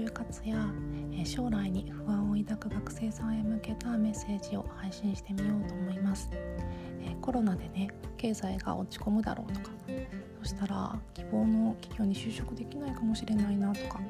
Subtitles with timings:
[0.00, 0.66] 就活や
[1.24, 6.30] 将来に不安を抱く学生さんへ向けたメッセージを配信してみようと思います。
[7.20, 9.70] コロナでね経済が落ち込むだろうとか
[10.42, 14.00] そしたら希望の企業に就職できないかもしれないなとか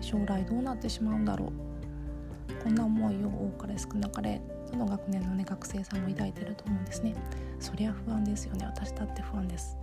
[0.00, 4.40] 将来どうなってしまうんだろうこんな思いを多かれ少なかれ
[4.70, 7.14] どの学年の、ね、学生さんも抱いてると思うんですね。
[7.60, 8.66] そりゃ不安ですよね。
[8.66, 9.78] 私だって不安です、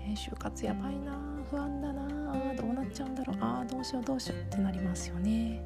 [0.00, 1.29] えー、就活やばいな。
[1.50, 2.02] 不安だな。
[2.32, 3.36] あどうなっちゃうんだろう。
[3.40, 4.38] ああどうしようどうしよう。
[4.40, 5.60] ってなりますよね。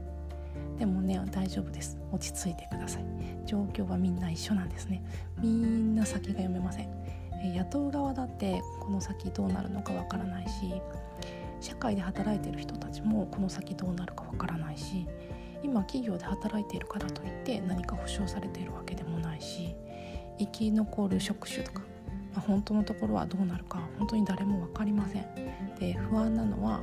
[0.79, 1.99] でもね大丈夫です。
[2.11, 3.05] 落ち着いてください。
[3.45, 5.03] 状況はみんな一緒なんですね。
[5.39, 6.89] みんな先が読めません、
[7.45, 10.53] えー、雇う側だってこの先どうなるのかわからないし
[11.61, 15.07] 社会で働いてる人たちもこの先どうなるかわからないし
[15.63, 19.75] 今企業で働いているからといって何か保証されているわけでもないし
[20.39, 21.83] 生き残る職種とか、
[22.35, 25.27] まあ、本当のところはどうなるか本当に誰も分かりません。
[25.79, 26.81] で不安なのは、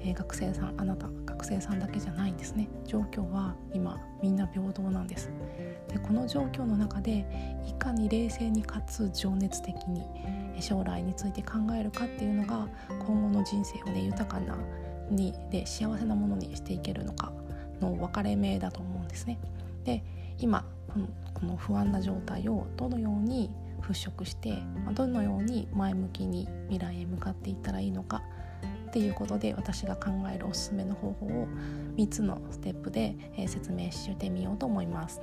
[0.00, 2.68] えー、学生さんあなた学生さんだけじゃないんですね。
[2.86, 5.30] 状況は今みんな平等なんです。
[5.88, 7.26] でこの状況の中で
[7.68, 10.02] いかに冷静にかつ情熱的に
[10.60, 12.68] 将来について考えるかっていうのが
[13.06, 14.56] 今後の人生をね豊かな
[15.10, 17.32] にで幸せなものにしていけるのか
[17.80, 19.38] の分かれ目だと思うんですね。
[19.84, 20.04] で
[20.38, 23.50] 今このこの不安な状態をどのように
[23.82, 24.62] 払拭して
[24.94, 28.22] どのように前向きに未来へ向かっていったらいいのか
[28.88, 31.48] っていうことで私が考えるおすすめの方法を
[31.96, 35.20] 3つのステップで、え説明してみようと思います。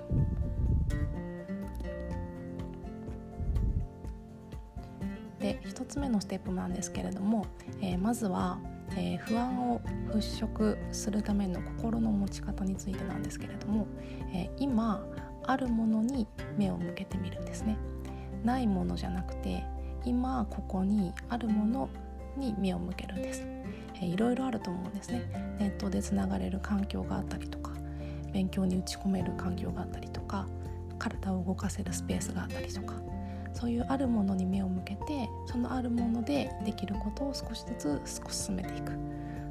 [5.40, 7.46] で1つ目のステップなんですけれども、
[7.80, 8.60] えー、まずは
[8.96, 13.88] えー、不安を払拭するための心の持ち方についてなんですけれども、
[14.34, 15.06] えー、今
[15.46, 17.78] あるものに目を向けてみるんですね
[18.44, 19.64] ないものじゃなくて
[20.06, 21.90] 今ここにあるもの
[22.38, 23.44] に目を向けるんです、
[23.96, 25.58] えー、いろいろあると思うんですね。
[25.60, 27.72] ネットでつながれる環境があったりとか
[28.32, 30.48] 勉強に打ち込める環境があったりとか
[30.98, 32.96] 体を動かせるスペースがあったりとか
[33.54, 38.92] そういうあるものに目を向けてそのあるものでできることを少しずつ少し進めていく。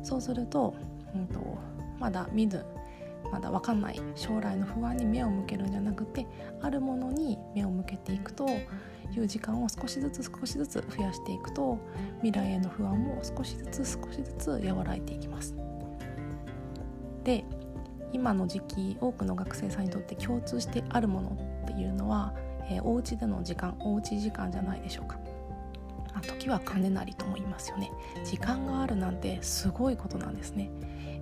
[0.02, 0.74] そうすると,、
[1.14, 1.58] うんと、
[1.98, 2.64] まだ見ず
[3.30, 6.26] まだ分かんない将来の不安に目を向けるんじゃなくて
[6.60, 11.78] あるものに目を向けていくという時間を少しずつ少しずつ増やしていくと
[12.22, 15.54] 未来への不安も少しずつ少しずつ和らいでいきます。
[17.24, 17.44] で
[18.12, 22.34] 今の時期多くの学生さんにとって共通してあるものっていうのは
[22.70, 25.18] えー、お家での時間おうち時間じゃないでしょうか、
[26.14, 27.90] あ、時は金なりとも言いますよね。
[28.24, 30.70] 時間があるなんてすごいことなんですね、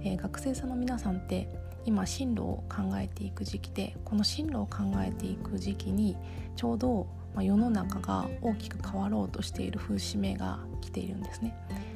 [0.03, 1.49] えー、学生さんの皆さんって
[1.87, 6.17] 今進路を考えていく時期でこの進路を考えていく時期に
[6.57, 7.07] ちょうど
[7.41, 11.55] 世の中が大きく変わろうとしている風刺目が来ているんですね。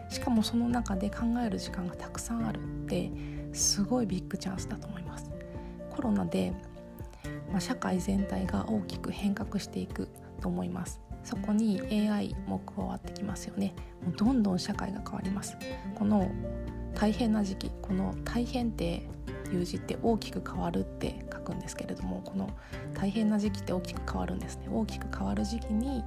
[0.09, 3.11] しかもその中で考える時間がたくさんあるって
[3.53, 5.31] すごいビッグチャンスだと思います。
[5.91, 6.53] コロナで
[7.51, 10.09] まあ、社会全体が大きく変革していく
[10.41, 11.01] と思います。
[11.23, 13.75] そこに AI も加わってきますよね。
[14.05, 15.57] もうどんどん社会が変わります。
[15.97, 16.31] この
[16.95, 19.09] 大変な時期この大変って
[19.53, 22.51] いう字って大きく変わるって書くんですけれどもこの
[22.95, 26.03] 大変な時期って大きく変わるんですね大きく変わる時期に、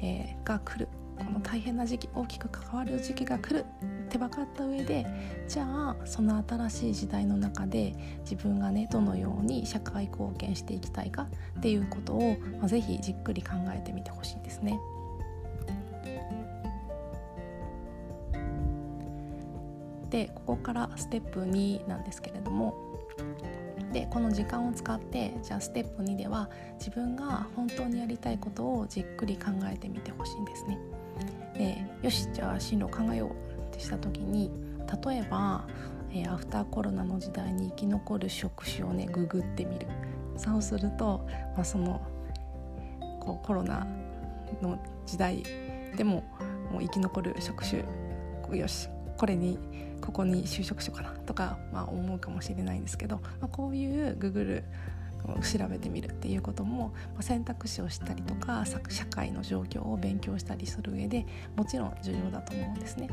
[0.00, 0.88] えー、が来る
[1.18, 5.06] この大変な時期大きく関わる時期が来るって分かった上で
[5.48, 11.26] じゃあその新しい時代の中で自分がねどのように社会貢献していきたいか
[11.58, 14.78] っていうことを、まあ、ぜひじっくり考えてみてほしいんですね。
[20.10, 22.74] でここからステップ2なんですけれども
[23.92, 30.78] でこの時間を使ってじゃあステップ2では自分が本当にやりたいことをじっくり考えてみてほしいんですね。
[31.54, 33.34] でよしじゃあ進路考えようっ
[33.72, 34.50] てした時に
[35.06, 35.66] 例えば、
[36.12, 39.86] えー、アフターコロナの時代に生き残る職種をねググってみる
[40.36, 42.02] そうすると、まあ、その
[43.20, 43.86] こうコロナ
[44.60, 45.42] の時代
[45.96, 46.22] でも
[46.70, 47.82] もう生き残る職種
[48.52, 49.58] よしこれに
[50.00, 54.64] ここに就職しようかなとか、まあ、思うかもしれないんですけど、まあ、こういうググル
[55.42, 61.26] 調べてみるっていうことも選択肢を知ったりとか社会の状況を勉強したりする上で
[61.56, 63.08] もちろん重要だと思うんですね。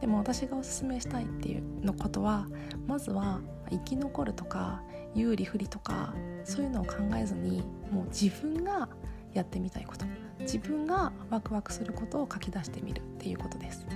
[0.00, 2.48] でも私がおすすめしたいっていうのことは
[2.88, 3.40] まずは
[3.70, 4.82] 生き残るとか
[5.14, 6.12] 有利不利とか
[6.44, 8.88] そういうのを考えずにもう自分が
[9.32, 10.04] やってみたいこと
[10.40, 13.86] 自分がワクワクすることを書き出してみるっていうことです。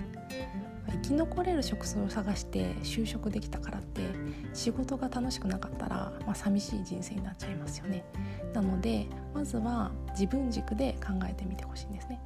[1.03, 4.03] 生き残れる職種を探して就職できたからって
[4.55, 8.05] 仕事が楽しくなかったら、まあ、寂しい人生になっちゃいますよね。
[8.53, 12.21] なのでまずは自分軸で考えてみてほしいんですね。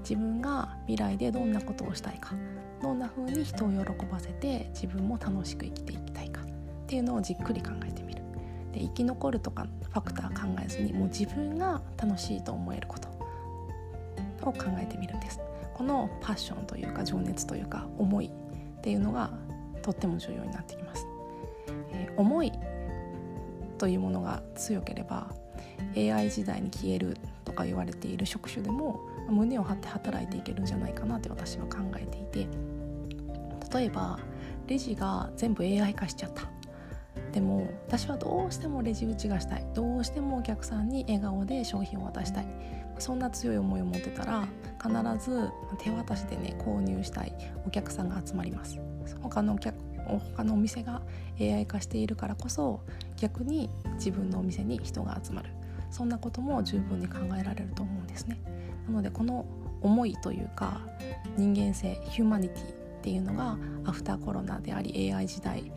[0.00, 2.34] 自分が未来でどんなことをしたいか
[2.82, 6.44] どんな風に人を喜ばせて自分も楽しく生きていきたいかっ
[6.86, 8.22] ていうのをじっくり考えてみる。
[8.72, 13.08] で生き残るとかファクター考えずにもう自分が楽しいと思えること
[14.48, 15.40] を考えてみるんです。
[15.82, 19.32] このパッションというか情熱というか思いっていうのが
[19.82, 21.04] とっても重要になってきます、
[21.90, 22.52] えー、思い
[23.78, 25.34] というものが強ければ
[25.96, 32.46] AI 時代に消えるとか言われている職種でも胸を張って働いていけるんじゃないかなって私は考えていて。
[33.74, 34.18] 例えば
[34.68, 36.42] レジが全部 AI 化しちゃった。
[37.32, 39.66] でも私はどうしてもレジ打ちがしたい。
[39.74, 42.46] どうしてもお客さんに笑顔で商品を渡したい。
[42.98, 44.46] そんな強い思いを持ってたら
[44.82, 47.32] 必ず手渡しでね購入したい
[47.66, 48.78] お客さんが集まります。
[49.20, 49.74] 他のお客
[50.34, 51.02] 他のお店が
[51.40, 52.80] AI 化しているからこそ
[53.16, 55.50] 逆に自分のお店に人が集まる。
[55.90, 58.40] そんなことも十分に考えられると思うんですね。
[58.86, 59.46] なのでこの
[59.82, 60.80] 思いというか
[61.36, 62.66] 人間性ヒューマニティっ
[63.02, 65.72] ていうのがアフターコロナであり AI 時代、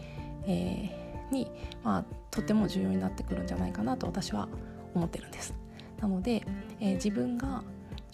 [0.46, 1.52] えー、に、
[1.84, 4.48] まあ、とっても重要になってくるんじゃないかなと私は
[4.94, 5.54] 思ってるんです。
[6.00, 6.46] なので、
[6.80, 7.64] えー、自分が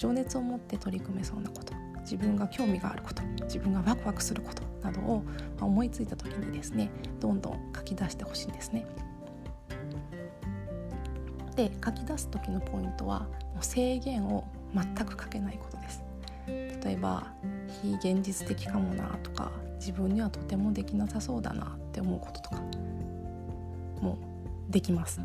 [0.01, 5.24] 情熱を持って取り組めそうなこと自分が興味があること自分がワクワクすることなどを
[5.59, 6.89] 思いついた時にですね
[7.19, 8.88] どんどん書き出してほしいんですね。
[11.56, 13.27] で書き出す時のポイントは
[13.59, 14.44] 制限を
[14.74, 16.04] 全くかけないことです。
[16.47, 17.27] 例えば
[17.83, 22.56] 非現実的かもなとか自分にはとてもできなさそうだなって思うこととか
[24.01, 24.18] も
[24.68, 25.21] うできます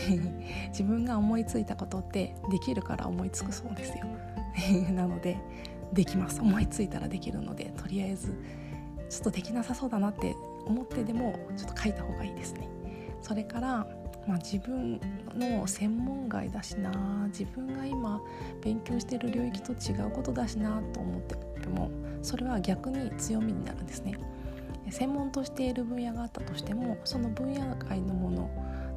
[0.70, 4.06] 自分が思いついたことってできるから思いつくそうですよ。
[4.92, 5.38] なので
[5.92, 6.40] できます。
[6.40, 8.34] 思いついたらできるのでとりあえず
[9.08, 10.34] ちょっとできなさそうだなって
[10.66, 12.68] 思ってでもちょっと書いた方がいいですね。
[13.20, 13.86] それから
[14.26, 15.00] まあ、自分
[15.34, 17.26] の専門外だしな。
[17.28, 18.20] 自分が今
[18.62, 21.34] 勉強してる領域と違うことだしなと思って
[21.68, 21.90] も
[22.22, 24.16] それは逆に強みになるんですね。
[24.90, 28.50] 専門としている分野があったとしてもその分野外のもの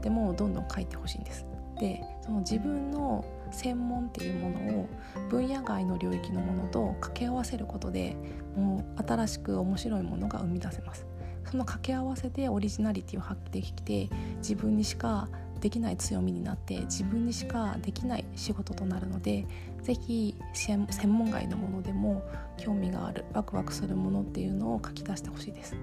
[0.06, 1.48] でもどんどん書いてほしいんです
[1.80, 4.88] でその自分の専門っていうものを
[5.30, 8.16] 分野外の領域のものと掛け合わせることで
[8.56, 11.08] もう新しく面白いものが生み出せます
[11.50, 15.28] その掛け合わせでオリジナリティを発揮できて自分にしか
[15.60, 19.48] できない強みになって自分にしかできない仕事となるので
[19.82, 22.24] 是非専門外のものでも
[22.58, 25.76] 興味があるワクワクするものっていうのを書き出してほしいです。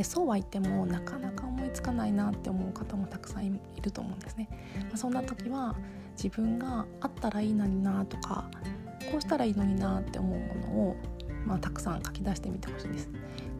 [0.00, 4.48] でそうは言ってもなかなか思いつかないなって思う方もたくさんいると思うんですね。
[4.84, 5.76] まあ、そんな時は
[6.16, 8.50] 自分があったらいいのになとか
[9.12, 10.96] こうしたらいいのになって思うものを、
[11.44, 13.10] まあ、たくさん書き出してみてほしいです。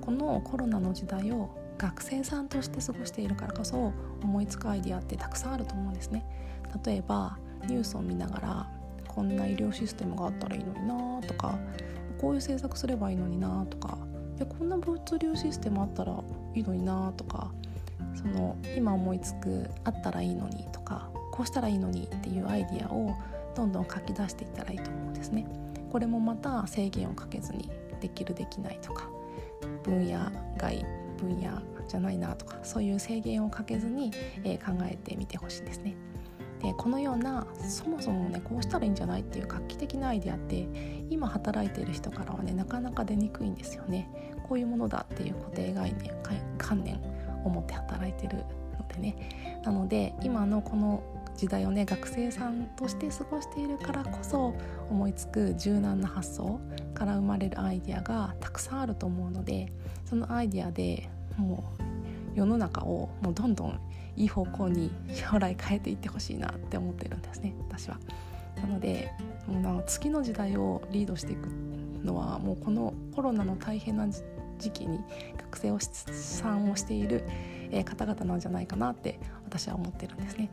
[0.01, 6.25] このコロナの時代を学生さんとして過ごしているからこそ思いつくアイディアってたくさんあると思うんですね。
[6.87, 7.37] 例えば
[7.67, 8.71] ニュースを見ながら
[9.07, 11.59] こんな医療システムがあったらいいのになとか
[12.19, 13.99] こういう政策すればいいのになとか
[14.41, 16.19] やこんな物流システムあったら
[16.55, 17.51] いいのになとか
[18.15, 23.15] その今思いつくあったらいいのにとかこうしたらいいのにっていうアイディアを
[23.55, 25.47] どんどん書き出していったらいいと思うんですね。
[25.91, 27.69] これもまた制限をかけずに
[28.01, 29.09] できるできないとか
[29.83, 30.85] 分野外
[31.19, 34.13] 分野じゃないなとかそういう制限をかけずに、
[34.45, 35.95] え、考えてみてほしいんですね。
[36.62, 40.69] でこのようなそもそもねこうしたらいいんじゃないっていう画期的なアイデアって
[41.09, 44.09] 今働いている人からはねなかなか出にくいんですよね。
[44.49, 46.11] こういうものだっていう固定概念
[46.59, 47.00] 観念
[47.45, 48.45] を持って働いてる
[48.79, 51.02] のでねなので今のこの
[51.37, 54.55] 時代をね学生さんとして過ごしているからこそ
[54.90, 56.61] 思いつく柔軟な発想
[56.95, 59.73] から生まれるアイデアがたくさんあると思うので
[60.05, 61.89] そのアイデアでもう
[62.40, 63.78] 世の中をもうどんどん
[64.16, 67.99] いい方向に将来変えていってほしいなって思ってるんですね私は。
[68.56, 69.12] なので
[69.47, 71.49] もう次の時代をリードしていく
[72.02, 74.09] のはもうこのコロナの大変な
[74.59, 75.00] 時期に
[75.37, 77.25] 学生をさんをしている
[77.85, 80.50] 方々なんじゃないかなって私は思ってるんですね。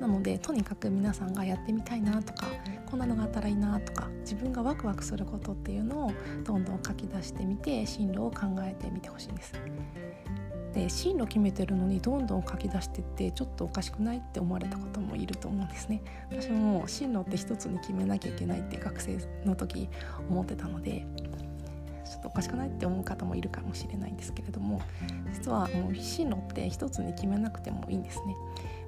[0.00, 2.46] なのでとにかく皆さんがやってみたいなとか
[2.86, 6.12] こんなのがあったらいいなとか自分がワクワクすることっていうのを
[6.44, 9.54] どんどん書き出してみて進路を考えてみてほしいんです。
[10.78, 19.88] で進路決めてるのにどんどん書き出してってちょっとおかしくないって思われたこともいると思うんですね私も進路って一つに決めなきゃいけないって学生の時
[20.30, 21.04] 思ってたので
[22.04, 24.80] ちょっとおかしくないって思う方もいるかもしれないんですけれども
[25.32, 28.36] 実はもう進路って一つに決めなくてもいいんですね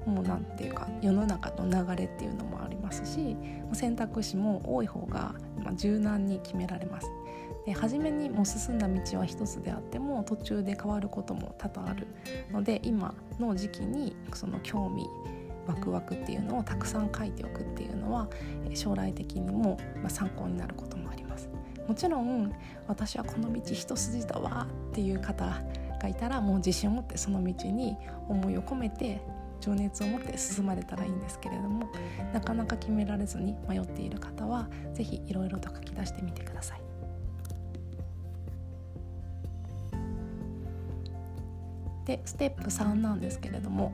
[0.07, 3.37] もう何ていうか世の中の流れっていうのもありますし
[3.73, 5.35] 選択肢も多い方が
[5.75, 7.11] 柔軟に決められます。
[7.67, 12.07] で初めにもう進んだ道は一つであっても途中で変わることも多々ある
[12.51, 15.07] ので今の時期にその興味
[15.67, 18.29] ワクワクっていうのをたくさん書いておくっていうのは
[18.75, 21.49] 将来的にも参考になることもあります。
[21.87, 22.53] もちろん
[22.87, 25.63] 私はこの道一筋だわっていう方
[26.01, 27.97] がいたらもう自信を持ってその道に
[28.29, 29.21] 思いを込めて
[29.61, 31.89] 情熱を持って進まれたらいいんですけれども
[32.33, 36.90] なかなか決められずに迷っている方は是非いろいろと書き出してみてください。
[42.07, 43.93] でステップ3なんですけれども、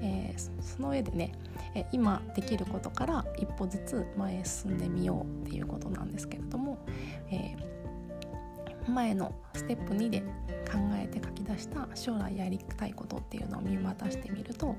[0.00, 1.32] えー、その上でね、
[1.74, 6.78] え今できることから一歩ずつ前へ進んでみようっていうことなんですけれども、
[7.30, 10.20] えー、前のステップ2で
[10.70, 14.74] 考えて書き出した将来やりたいことっていうのを見渡してみると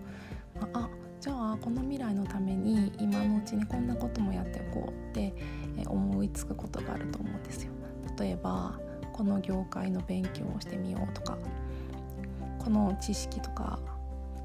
[0.74, 5.34] あじゃあこの未来のために今のうちにこんなこともやっておこうって
[5.88, 7.72] 思いつくことがあると思うんですよ。
[8.20, 8.80] 例えば
[9.12, 11.38] この業界の勉強をしてみようとか
[12.66, 13.78] この知識とか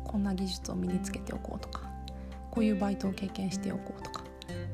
[0.05, 1.89] こんな技術を身につけておこうとか
[2.51, 4.25] こういうバイトを経験しておこうとか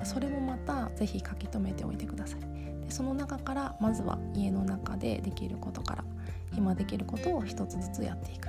[0.03, 2.41] それもまた是非書き留めておいてください。
[2.81, 6.05] でその中からまずは家の中でできることから
[6.57, 8.49] 今できることを一つずつやっていく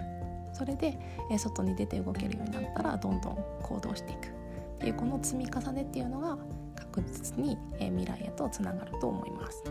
[0.51, 0.97] それで、
[1.29, 4.31] え外に出て動けるようになったらどんどん行動していくっ
[4.79, 6.37] ていうこの積み重ねっていうのが
[6.75, 9.63] 確実に、え未来へとつながると思います。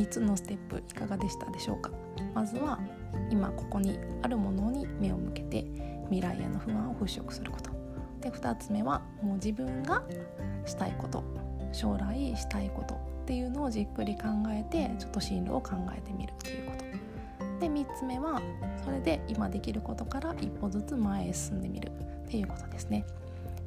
[0.00, 1.90] 3つのステップいかがでしたでしょうか？
[2.34, 2.78] まずは
[3.28, 5.66] 今ここにあるものに目を向けて
[6.04, 7.70] 未来への不安を払拭すること。
[8.22, 10.02] で2つ目はもう自分が
[10.64, 11.22] したいこと
[11.72, 16.84] 将来したいことっていうのをじっくり考えてちょっと進路を考えてみるっていうこと。
[17.60, 18.40] で3つ目は
[18.82, 21.90] それで今できることから一歩ずつ前へ進んでみる
[22.26, 23.04] っていうことですね、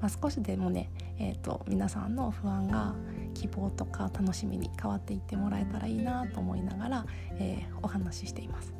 [0.01, 2.95] まあ、少しでもね、えーと、皆さんの不安が
[3.43, 8.73] 希望とか楽しみに変わっていってもらえたらいいなと思いながら、えー、お話ししています。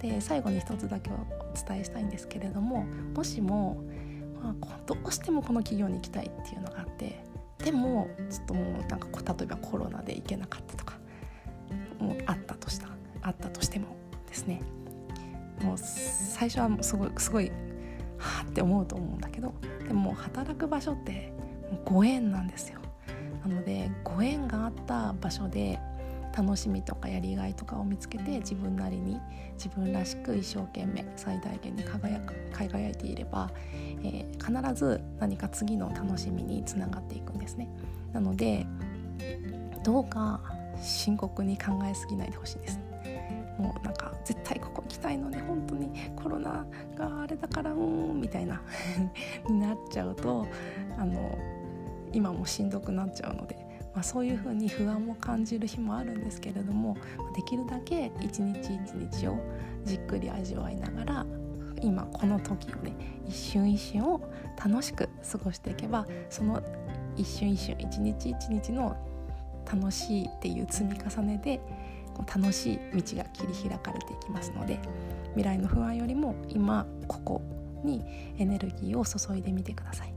[0.00, 1.16] で最後に一つだけお
[1.68, 2.84] 伝えしたいんですけれども
[3.14, 3.82] もしも、
[4.40, 7.24] まあ、どうしてもこの企業に行きたいっていうのがあって
[7.58, 10.98] でもちょっともうなんか例えばコロナで行けなかったとか
[11.98, 12.88] もうあったとした
[13.22, 13.96] あったとしても
[14.28, 14.62] ですね。
[15.62, 17.48] もう最初はすごいすごい
[18.18, 19.54] はあって思うと思うんだけど
[19.88, 21.32] でも働く場所って
[21.86, 22.80] ご縁なんですよ。
[23.46, 25.78] なのでご縁があった場所で
[26.36, 29.18] 楽しみとかやりがいとかを見つけて自分なりに
[29.54, 33.50] 自分らしく一生懸命最大限に輝く輝いていれば、
[34.02, 37.68] えー、必ず何か次の楽しみにつながっていくんですね。
[38.12, 38.66] なので
[39.82, 40.40] どうか
[40.82, 42.80] 深刻に考えすぎないでほしいです。
[43.58, 46.66] もうなんか絶対ここ行きたいのに本当にコロナ
[46.98, 48.60] があれだからうんみたいな
[49.48, 50.46] になっちゃうと
[50.98, 51.38] あの
[52.12, 56.98] 今もしんどくなっちゃうのでまあ、そういうふうに不安を感じる日もあるんですけれども
[57.34, 59.38] できるだけ一日一日を
[59.84, 61.26] じっくり味わいながら
[61.80, 62.94] 今この時をね
[63.26, 64.20] 一瞬一瞬を
[64.62, 66.62] 楽しく過ごしていけばその
[67.16, 68.94] 一瞬一瞬一日一日の
[69.64, 71.60] 楽しいっていう積み重ねで
[72.26, 74.78] 楽しい道が切り開かれていきますので
[75.30, 77.42] 未来の不安よりも今ここ
[77.82, 78.04] に
[78.38, 80.15] エネルギーを注いでみてください。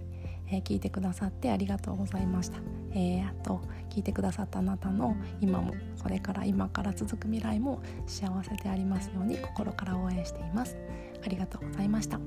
[0.51, 2.60] えー、聞いてくださってありがとうございました、
[2.91, 10.77] えー、あと聞いてくださったあなたの今もこれから今から続く未来も幸せでありますように心から応援しています。
[11.24, 12.20] ありがとうございました。